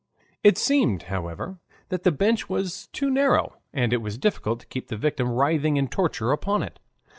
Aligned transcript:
It 0.43 0.57
seemed, 0.57 1.03
however, 1.03 1.59
that 1.89 2.01
the 2.01 2.11
bench 2.11 2.49
was 2.49 2.87
too 2.87 3.11
narrow, 3.11 3.57
and 3.71 3.93
it 3.93 4.01
was 4.01 4.17
difficult 4.17 4.59
to 4.61 4.65
keep 4.65 4.87
the 4.87 4.97
victim 4.97 5.29
writhing 5.29 5.77
in 5.77 5.89
torture 5.89 6.31
upon 6.31 6.63
it. 6.63 6.79